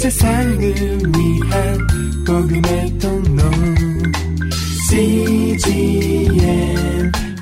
[0.00, 1.78] 세상을 위한
[2.26, 3.42] 복음의 통로
[4.88, 6.32] CGM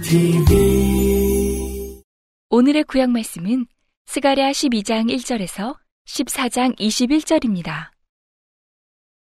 [0.02, 2.02] TV
[2.50, 3.64] 오늘의 구약 말씀은
[4.06, 5.76] 스가랴 12장 1절에서
[6.06, 7.92] 14장 21절입니다.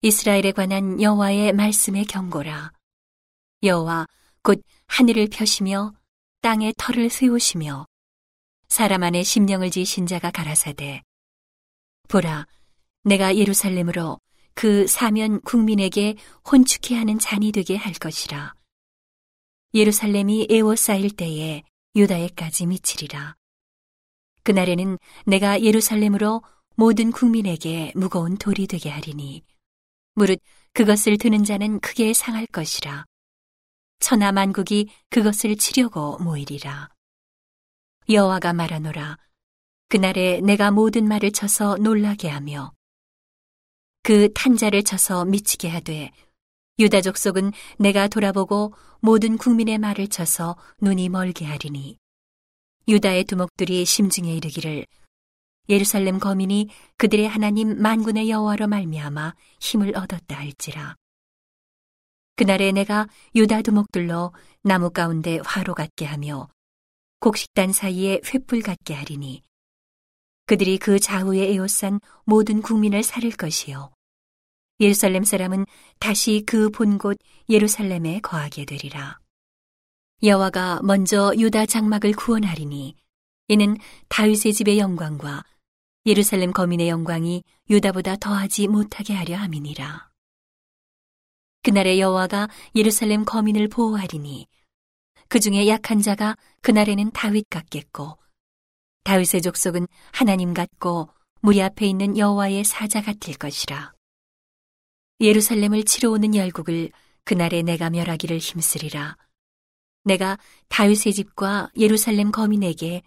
[0.02, 2.72] 이스라엘에 관한 여호와의 말씀의 경고라.
[3.62, 4.08] 여호와
[4.42, 5.94] 곧 하늘을 펴시며
[6.42, 7.86] 땅에 털을 세우시며
[8.68, 11.00] 사람 안에 심령을 지으신 자가 가라사대
[12.08, 12.46] 보라
[13.04, 14.18] 내가 예루살렘으로
[14.54, 16.16] 그 사면 국민에게
[16.50, 18.54] 혼축해 하는 잔이 되게 할 것이라
[19.74, 21.62] 예루살렘이 에워싸일 때에
[21.96, 23.36] 유다에까지 미치리라
[24.42, 26.42] 그날에는 내가 예루살렘으로
[26.76, 29.42] 모든 국민에게 무거운 돌이 되게 하리니
[30.14, 30.40] 무릇
[30.72, 33.06] 그것을 드는 자는 크게 상할 것이라
[34.02, 36.90] 천하 만국이 그것을 치려고 모이리라.
[38.10, 39.16] 여호와가 말하노라.
[39.88, 42.72] 그날에 내가 모든 말을 쳐서 놀라게 하며
[44.02, 46.10] 그 탄자를 쳐서 미치게 하되
[46.78, 51.98] 유다 족속은 내가 돌아보고 모든 국민의 말을 쳐서 눈이 멀게 하리니
[52.88, 54.86] 유다의 두목들이 심중에 이르기를
[55.68, 60.96] 예루살렘 거민이 그들의 하나님 만군의 여호와로 말미암아 힘을 얻었다 할지라.
[62.34, 66.48] 그날에 내가 유다 두목들로 나무 가운데 화로 같게 하며
[67.20, 69.42] 곡식단 사이에 횃불 같게 하리니
[70.46, 73.92] 그들이 그 좌우에 에워싼 모든 국민을 살릴 것이요
[74.80, 75.66] 예루살렘 사람은
[75.98, 77.18] 다시 그 본 곳
[77.48, 79.18] 예루살렘에 거하게 되리라
[80.22, 82.96] 여호와가 먼저 유다 장막을 구원하리니
[83.48, 83.76] 이는
[84.08, 85.44] 다윗의 집의 영광과
[86.06, 90.10] 예루살렘 거민의 영광이 유다보다 더하지 못하게 하려 함이니라.
[91.62, 94.46] 그날에 여호와가 예루살렘 거민을 보호하리니
[95.28, 98.18] 그 중에 약한 자가 그날에는 다윗 같겠고
[99.04, 101.08] 다윗의 족속은 하나님 같고
[101.40, 103.92] 무리 앞에 있는 여호와의 사자 같을 것이라.
[105.20, 106.90] 예루살렘을 치러 오는 열국을
[107.24, 109.16] 그날에 내가 멸하기를 힘쓰리라.
[110.04, 113.02] 내가 다윗의 집과 예루살렘 거민에게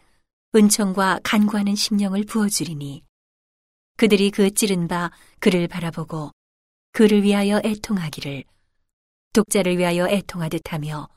[0.56, 3.04] 은총과 간구하는 심령을 부어주리니
[3.98, 6.32] 그들이 그 찌른 바 그를 바라보고
[6.92, 8.46] 그를 위하여 애통하기를
[9.34, 11.10] 독자를 위하여 애통하듯 하며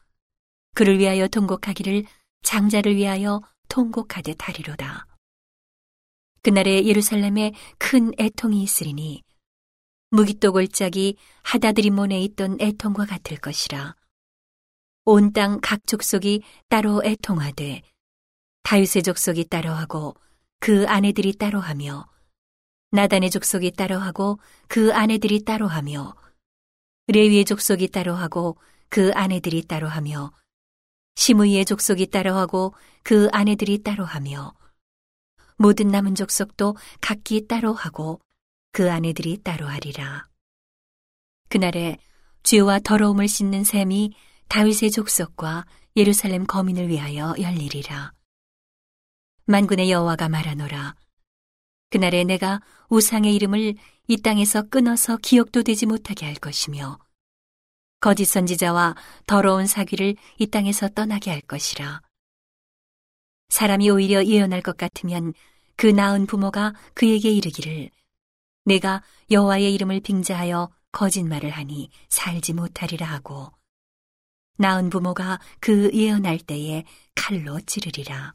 [0.75, 2.05] 그를 위하여 통곡하기를
[2.43, 5.07] 장자를 위하여 통곡하듯 하리로다.
[6.43, 9.23] 그날에 예루살렘에 큰 애통이 있으리니
[10.11, 13.95] 무기또 골짜기 하다드리몬에 있던 애통과 같을 것이라.
[15.05, 17.83] 온 땅 각 족속이 따로 애통하되
[18.63, 20.15] 다윗의 족속이 따로하고
[20.61, 22.07] 그 아내들이 따로하며
[22.91, 26.15] 나단의 족속이 따로하고 그 아내들이 따로하며
[27.07, 28.59] 레위의 족속이 따로하고
[28.91, 30.33] 그 아내들이 따로하며
[31.19, 34.55] 시므이의 족속이 따로하고 그 아내들이 따로하며
[35.57, 38.21] 모든 남은 족속도 각기 따로하고
[38.71, 40.29] 그 아내들이 따로하리라.
[41.49, 41.99] 그날에
[42.45, 44.13] 죄와 더러움을 씻는 샘이
[44.47, 48.13] 다윗의 족속과 예루살렘 거민을 위하여 열리리라.
[49.47, 50.95] 만군의 여호와가 말하노라.
[51.91, 53.75] 그날에 내가 우상의 이름을
[54.07, 57.01] 이 땅에서 끊어서 기억도 되지 못하게 할 것이며
[58.01, 58.95] 거짓 선지자와
[59.27, 62.03] 더러운 사귀를 이 땅에서 떠나게 할 것이라.
[63.49, 65.33] 사람이 오히려 예언할 것 같으면
[65.77, 67.91] 그 나은 부모가 그에게 이르기를
[68.65, 73.51] 내가 여호와의 이름을 빙자하여 거짓말을 하니 살지 못하리라 하고
[74.59, 78.35] 나은 부모가 그 예언할 때에 칼로 찌르리라.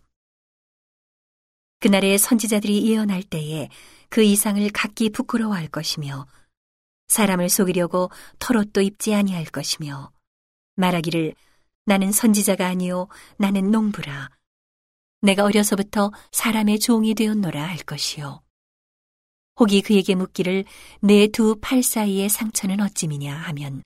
[1.80, 3.70] 그날에 선지자들이 예언할 때에
[4.10, 6.26] 그 이상을 각기 부끄러워할 것이며
[7.08, 8.10] 사람을 속이려고
[8.40, 10.12] 털옷도 입지 아니할 것이며
[10.76, 11.36] 말하기를
[11.86, 14.30] 나는 선지자가 아니요 나는 농부라.
[15.22, 18.42] 내가 어려서부터 사람의 종이 되었노라 할 것이요.
[19.60, 20.66] 혹이 그에게 묻기를
[21.02, 23.84] 내 두 팔 사이의 상처는 어찌미냐 하면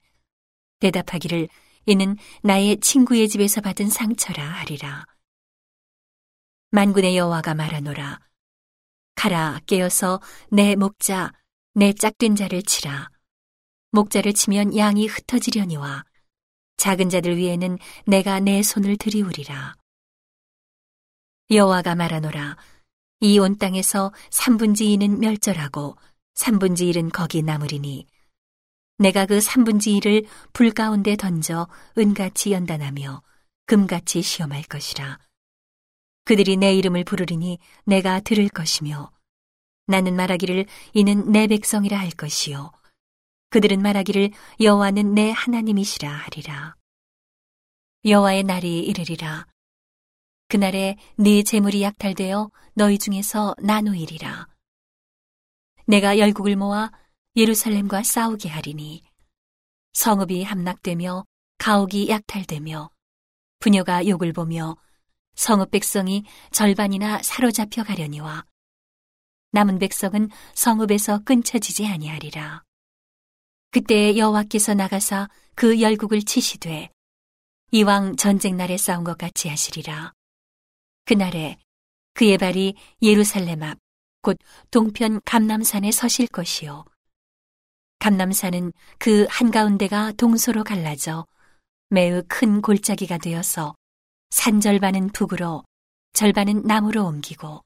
[0.80, 1.50] 대답하기를
[1.88, 5.06] 이는 나의 친구의 집에서 받은 상처라 하리라.
[6.72, 8.20] 만군의 여호와가 말하노라.
[9.16, 11.34] 가라 깨어서 내 목자,
[11.78, 13.12] 내 짝된 자를 치라.
[13.92, 16.06] 목자를 치면 양이 흩어지려니와
[16.78, 17.78] 작은 자들 위에는
[18.08, 19.76] 내가 내 손을 들이우리라.
[21.52, 22.58] 여호와가 말하노라.
[23.20, 25.96] 이 온 땅에서 3분지 2는 멸절하고
[26.34, 28.08] 3분지 1은 거기 남으리니
[28.98, 33.22] 내가 그 3분지 1을 불 가운데 던져 은같이 연단하며
[33.68, 35.20] 금같이 시험할 것이라.
[36.26, 39.12] 그들이 내 이름을 부르리니 내가 들을 것이며
[39.88, 42.72] 나는 말하기를 이는 내 백성이라 할 것이요.
[43.50, 46.76] 그들은 말하기를 여호와는 내 하나님이시라 하리라.
[48.06, 49.48] 여호와의 날이 이르리라.
[50.50, 54.48] 그날에 네 재물이 약탈되어 너희 중에서 나누이리라.
[55.88, 56.92] 내가 열국을 모아
[57.36, 59.04] 예루살렘과 싸우게 하리니
[59.94, 61.26] 성읍이 함락되며
[61.60, 62.90] 가옥이 약탈되며
[63.60, 64.76] 부녀가 욕을 보며
[65.36, 68.46] 성읍 백성이 절반이나 사로잡혀 가려니와
[69.58, 72.64] 남은 백성은 성읍에서 끊쳐지지 아니하리라.
[73.72, 76.90] 그때 여호와께서 나가사 그 열국을 치시되
[77.72, 80.14] 이왕 전쟁 날에 싸운 것 같이 하시리라.
[81.06, 81.58] 그날에
[82.14, 83.78] 그의 발이 예루살렘 앞
[84.28, 84.38] 곧
[84.72, 86.84] 동편 감남산에 서실 것이요.
[88.00, 91.26] 감남산은 그 한가운데가 동서로 갈라져
[91.90, 93.74] 매우 큰 골짜기가 되어서
[94.30, 95.64] 산 절반은 북으로
[96.12, 97.64] 절반은 남으로 옮기고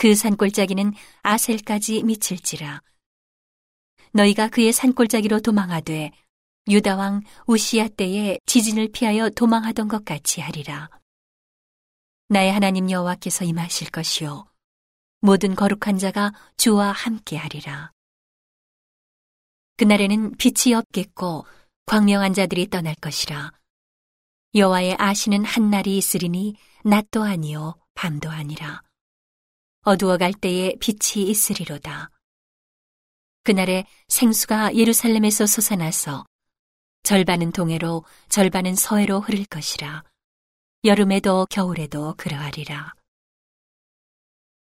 [0.00, 2.80] 그 산골짜기는 아셀까지 미칠지라.
[4.12, 6.10] 너희가 그의 산골짜기로 도망하되
[6.70, 10.88] 유다왕 우시야 때에 지진을 피하여 도망하던 것 같이 하리라.
[12.28, 14.46] 나의 하나님 여호와께서 임하실 것이요.
[15.20, 17.92] 모든 거룩한 자가 주와 함께 하리라.
[19.76, 21.44] 그날에는 빛이 없겠고
[21.84, 23.52] 광명한 자들이 떠날 것이라.
[24.54, 28.82] 여호와의 아시는 한 날이 있으리니 낮도 아니요 밤도 아니라
[29.82, 32.10] 어두워 갈 때에 빛이 있으리로다.
[33.42, 36.26] 그날에 생수가 예루살렘에서 솟아나서
[37.02, 40.04] 절반은 동해로 절반은 서해로 흐를 것이라.
[40.84, 42.92] 여름에도 겨울에도 그러하리라.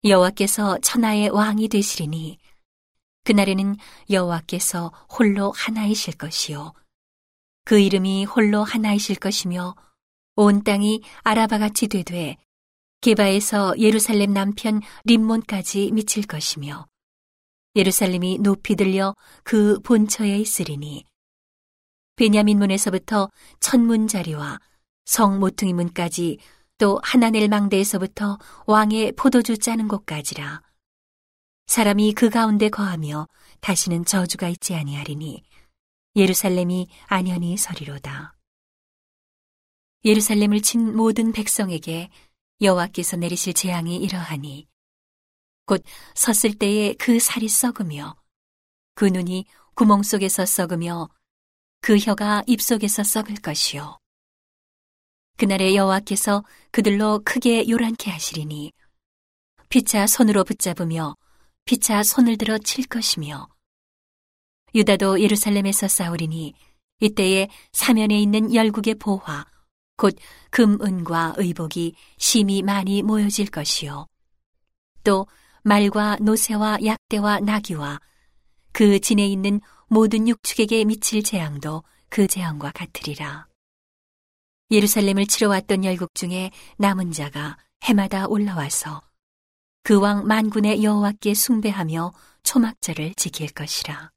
[0.03, 2.37] 여호와께서 천하의 왕이 되시리니
[3.23, 3.75] 그날에는
[4.09, 6.73] 여호와께서 홀로 하나이실 것이요
[7.65, 9.75] 그 이름이 홀로 하나이실 것이며
[10.35, 12.37] 온 땅이 아라바같이 되되
[13.01, 16.87] 게바에서 예루살렘 남편 림몬까지 미칠 것이며
[17.75, 21.05] 예루살렘이 높이 들려 그 본처에 있으리니
[22.15, 23.29] 베냐민 문에서부터
[23.59, 24.59] 천문 자리와
[25.05, 26.39] 성 모퉁이 문까지
[26.79, 30.63] 또 하나넬 망대에서부터 왕의 포도주 짜는 곳까지라
[31.67, 33.27] 사람이 그 가운데 거하며
[33.59, 35.43] 다시는 저주가 있지 아니하리니
[36.15, 38.35] 예루살렘이 안연히 서리로다.
[40.03, 42.09] 예루살렘을 친 모든 백성에게
[42.61, 44.67] 여호와께서 내리실 재앙이 이러하니
[45.65, 45.83] 곧
[46.15, 48.15] 섰을 때에 그 살이 썩으며
[48.95, 49.45] 그 눈이
[49.75, 51.09] 구멍 속에서 썩으며
[51.81, 53.99] 그 혀가 입 속에서 썩을 것이요.
[55.37, 58.71] 그날에 여호와께서 그들로 크게 요란케 하시리니
[59.69, 61.15] 피차 손으로 붙잡으며
[61.65, 63.47] 피차 손을 들어 칠 것이며
[64.73, 66.53] 유다도 예루살렘에서 싸우리니
[67.01, 69.45] 이때에 사면에 있는 열국의 보화
[69.97, 70.15] 곧
[70.51, 74.07] 금, 은과 의복이 심히 많이 모여질 것이요.
[75.03, 75.27] 또
[75.63, 77.99] 말과 노새와 약대와 나귀와
[78.71, 83.47] 그 진에 있는 모든 육축에게 미칠 재앙도 그 재앙과 같으리라.
[84.69, 89.01] 예루살렘을 치러 왔던 열국 중에 남은 자가 해마다 올라와서
[89.83, 92.11] 그 왕 만군의 여호와께 숭배하며
[92.43, 94.11] 초막절을 지킬 것이라.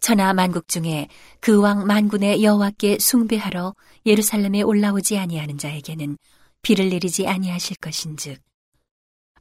[0.00, 1.08] 천하 만국 중에
[1.40, 3.74] 그 왕 만군의 여호와께 숭배하러
[4.06, 6.16] 예루살렘에 올라오지 아니하는 자에게는
[6.62, 8.40] 비를 내리지 아니하실 것인즉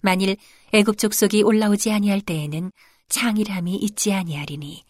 [0.01, 0.38] 만일
[0.73, 2.71] 애굽 족속이 올라오지 아니할 때에는
[3.09, 4.83] 창일함이 있지 아니하리니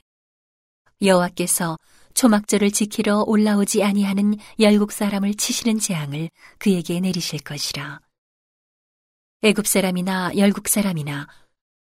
[1.02, 1.78] 여호와께서
[2.14, 8.02] 초막절을 지키러 올라오지 아니하는 열국 사람을 치시는 재앙을 그에게 내리실 것이라.
[9.44, 11.28] 애굽 사람이나 열국 사람이나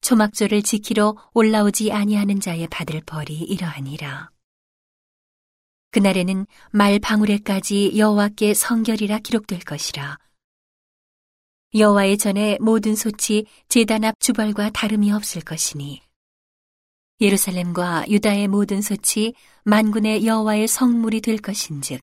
[0.02, 4.32] 초막절을 지키러 올라오지 아니하는 자의 받을 벌이 이러하니라.
[5.92, 10.18] 그날에는 말 방울에까지 여호와께 성결이라 기록될 것이라.
[11.76, 16.02] 여호와의 전에 모든 소치 제단 앞 주벌과 다름이 없을 것이니
[17.22, 19.34] 예루살렘과 유다의 모든 소치
[19.66, 22.02] 만군의 여호와의 성물이 될 것인즉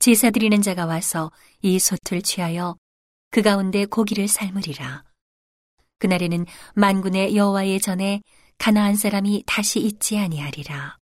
[0.00, 1.30] 제사 드리는 자가 와서
[1.62, 2.76] 이 솥을 취하여
[3.30, 5.04] 그 가운데 고기를 삶으리라.
[6.04, 6.44] 그날에는
[6.74, 8.20] 만군의 여호와의 전에
[8.58, 10.98] 가나안 사람이 다시 있지 아니하리라.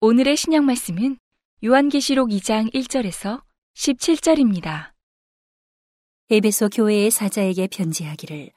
[0.00, 1.18] 오늘의 신약 말씀은
[1.64, 3.42] 요한계시록 2장 1절에서
[3.74, 4.92] 17절입니다.
[6.30, 8.52] 에베소 교회의 사자에게 편지하기를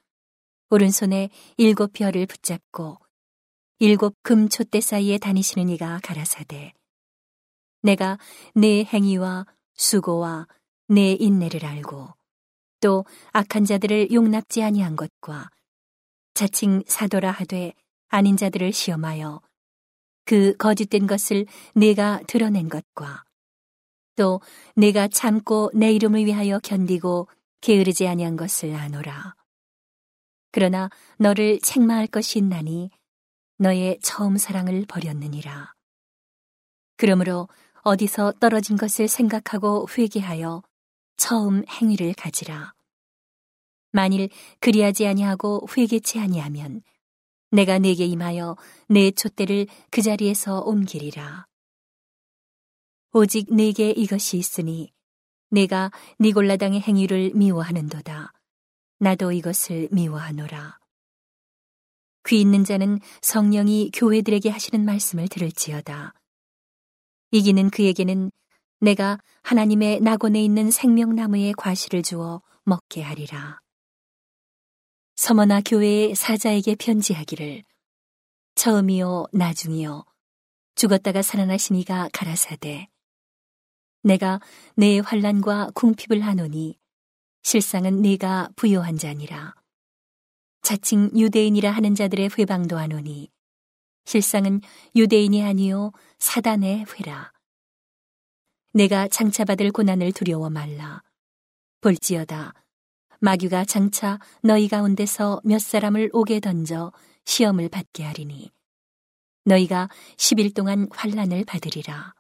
[0.69, 2.99] 오른손에 일곱 별을 붙잡고
[3.79, 6.71] 일곱 금 촛대 사이에 다니시는 이가 가라사대
[7.81, 8.19] 내가
[8.53, 10.47] 내 행위와 수고와
[10.87, 12.13] 내 인내를 알고
[12.83, 15.49] 또 악한 자들을 용납지 아니한 것과
[16.33, 17.73] 자칭 사도라 하되
[18.09, 19.41] 아닌 자들을 시험하여
[20.25, 23.23] 그 거짓된 것을 내가 드러낸 것과
[24.17, 24.41] 또
[24.75, 27.29] 내가 참고 내 이름을 위하여 견디고
[27.61, 29.35] 게으르지 아니한 것을 아노라.
[30.51, 32.89] 그러나 너를 책망할 것이 있나니
[33.59, 35.73] 너의 처음 사랑을 버렸느니라.
[36.97, 37.47] 그러므로
[37.83, 40.63] 어디서 떨어진 것을 생각하고 회개하여
[41.17, 42.73] 처음 행위를 가지라.
[43.91, 44.29] 만일
[44.59, 46.81] 그리하지 아니하고 회개치 아니하면
[47.51, 48.57] 내가 네게 임하여
[48.89, 51.45] 내 촛대를 그 자리에서 옮기리라.
[53.13, 54.91] 오직 네게 이것이 있으니
[55.51, 58.33] 내가 니골라당의 행위를 미워하는도다.
[58.97, 60.79] 나도 이것을 미워하노라.
[62.27, 66.15] 귀 있는 자는 성령이 교회들에게 하시는 말씀을 들을지어다.
[67.31, 68.31] 이기는 그에게는
[68.83, 73.61] 내가 하나님의 낙원에 있는 생명나무의 과실을 주어 먹게 하리라.
[75.15, 77.63] 서머나 교회의 사자에게 편지하기를
[78.55, 80.03] 처음이요 나중이요
[80.75, 82.89] 죽었다가 살아나시니가 가라사대
[84.01, 84.41] 내가
[84.75, 86.77] 내 환란과 궁핍을 하노니
[87.41, 89.55] 실상은 네가 부요한 자니라.
[90.61, 93.31] 자칭 유대인이라 하는 자들의 회방도 하노니
[94.03, 94.59] 실상은
[94.93, 97.32] 유대인이 아니요 사단의 회라.
[98.73, 101.03] 내가 장차받을 고난을 두려워 말라.
[101.81, 102.53] 볼지어다.
[103.19, 106.91] 마귀가 장차 너희 가운데서 몇 사람을 오게 던져
[107.25, 108.51] 시험을 받게 하리니
[109.45, 112.15] 너희가 10일 동안 환란을 받으리라.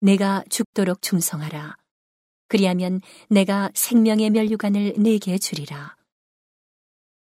[0.00, 1.76] 내가 죽도록 충성하라.
[2.48, 5.96] 그리하면 내가 생명의 면류관을 내게 주리라.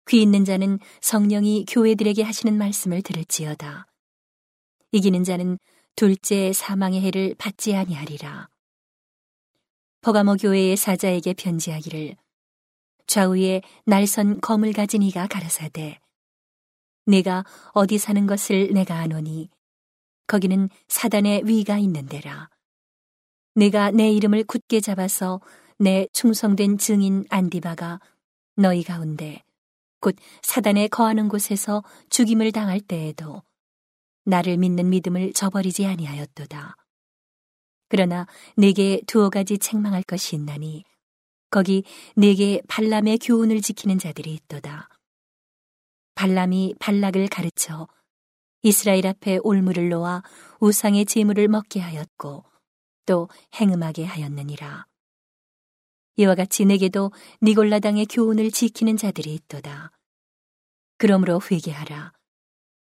[0.09, 3.87] 귀 있는 자는 성령이 교회들에게 하시는 말씀을 들을지어다.
[4.93, 5.59] 이기는 자는
[5.99, 8.49] 둘째 사망의 해를 받지 아니하리라.
[10.01, 12.15] 버가모 교회의 사자에게 편지하기를
[13.09, 15.99] 좌우에 날선 검을 가진 이가 가라사대
[17.05, 19.51] 내가 어디 사는 것을 내가 아노니
[20.29, 22.49] 거기는 사단의 위가 있는 데라.
[23.57, 25.41] 내가 내 이름을 굳게 잡아서
[25.81, 27.99] 내 충성된 증인 안디바가
[28.55, 29.43] 너희 가운데
[29.99, 33.43] 곧 사단에 거하는 곳에서 죽임을 당할 때에도
[34.29, 36.77] 나를 믿는 믿음을 저버리지 아니하였도다.
[37.89, 40.85] 그러나 내게 두어 가지 책망할 것이 있나니
[41.51, 41.83] 거기
[42.15, 44.91] 내게 발람의 교훈을 지키는 자들이 있도다.
[46.15, 47.89] 발람이 발락을 가르쳐
[48.63, 50.23] 이스라엘 앞에 올무를 놓아
[50.61, 52.45] 우상의 제물을 먹게 하였고
[53.07, 54.85] 또 행음하게 하였느니라.
[56.17, 59.93] 이와 같이 내게도 니골라당의 교훈을 지키는 자들이 있도다.
[60.99, 62.18] 그러므로 회개하라.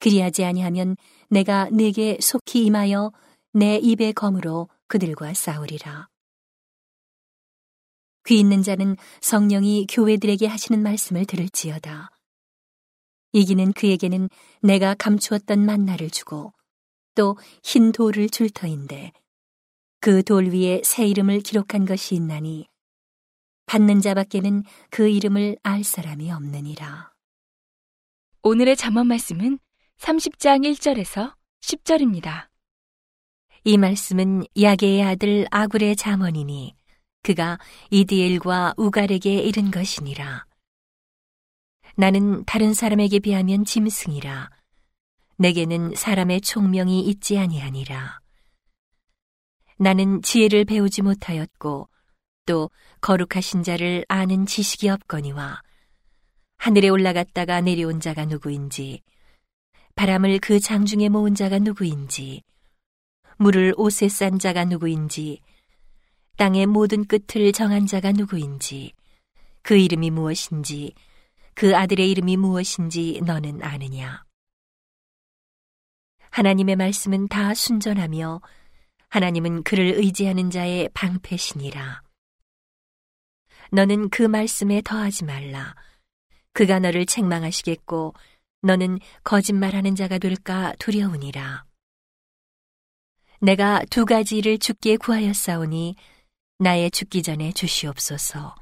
[0.00, 0.97] 그리하지 아니하면
[1.28, 3.12] 내가 내게 속히 임하여
[3.52, 6.09] 내 입의 검으로 그들과 싸우리라.
[8.26, 12.11] 귀 있는 자는 성령이 교회들에게 하시는 말씀을 들을지어다.
[13.33, 14.28] 이기는 그에게는
[14.62, 16.52] 내가 감추었던 만나를 주고
[17.14, 19.12] 또 흰 돌을 줄 터인데
[20.00, 22.69] 그 돌 위에 새 이름을 기록한 것이 있나니
[23.66, 27.12] 받는 자밖에는 그 이름을 알 사람이 없느니라.
[28.42, 29.59] 오늘의 잠언 말씀은
[30.00, 32.49] 30장 1절에서 10절입니다.
[33.64, 36.75] 이 말씀은 야게의 아들 아굴의 잠언이니
[37.23, 37.59] 그가
[37.90, 40.47] 이디엘과 우갈에게 이른 것이니라.
[41.97, 44.49] 나는 다른 사람에게 비하면 짐승이라.
[45.37, 48.21] 내게는 사람의 총명이 있지 아니하니라.
[49.76, 51.90] 나는 지혜를 배우지 못하였고
[52.47, 52.71] 또
[53.02, 55.61] 거룩하신 자를 아는 지식이 없거니와
[56.57, 59.02] 하늘에 올라갔다가 내려온 자가 누구인지
[60.00, 62.42] 바람을 그 장중에 모은 자가 누구인지
[63.37, 65.42] 물을 옷에 싼 자가 누구인지
[66.38, 68.95] 땅의 모든 끝을 정한 자가 누구인지
[69.61, 70.95] 그 이름이 무엇인지
[71.52, 74.25] 그 아들의 이름이 무엇인지 너는 아느냐?
[76.30, 78.40] 하나님의 말씀은 다 순전하며
[79.11, 82.00] 하나님은 그를 의지하는 자의 방패시니라.
[83.71, 85.75] 너는 그 말씀에 더하지 말라.
[86.54, 88.14] 그가 너를 책망하시겠고
[88.62, 91.64] 너는 거짓말하는 자가 될까 두려우니라.
[93.40, 95.97] 내가 두 가지를 죽게 구하였사오니
[96.59, 98.55] 나의 죽기 전에 주시옵소서.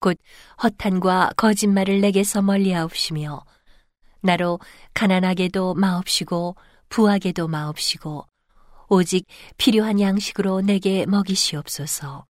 [0.00, 0.18] 곧
[0.62, 3.44] 허탄과 거짓말을 내게서 멀리하옵시며
[4.20, 4.58] 나로
[4.92, 6.56] 가난하게도 마옵시고
[6.90, 8.26] 부하게도 마옵시고
[8.88, 9.26] 오직
[9.56, 12.26] 필요한 양식으로 내게 먹이시옵소서.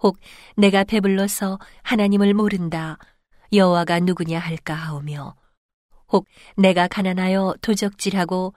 [0.00, 0.18] 혹
[0.56, 2.98] 내가 배불러서 하나님을 모른다
[3.52, 5.34] 여호와가 누구냐 할까 하오며
[6.12, 8.54] 혹 내가 가난하여 도적질하고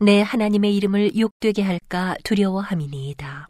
[0.00, 3.48] 내 하나님의 이름을 욕되게 할까 두려워함이니이다.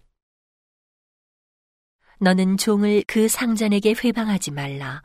[2.21, 5.03] 너는 종을 그 상전에게 회방하지 말라.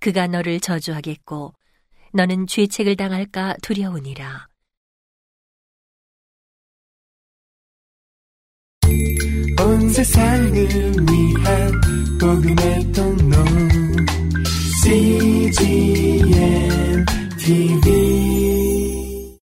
[0.00, 1.52] 그가 너를 저주하겠고
[2.12, 4.48] 너는 죄책을 당할까 두려우니라.
[9.60, 11.80] 온 세상을 위한
[12.18, 13.36] 복음의 통로
[14.82, 16.40] CGM
[17.40, 18.49] TV。